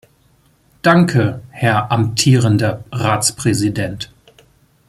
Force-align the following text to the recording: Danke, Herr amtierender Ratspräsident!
Danke, 0.81 1.43
Herr 1.51 1.91
amtierender 1.91 2.83
Ratspräsident! 2.91 4.11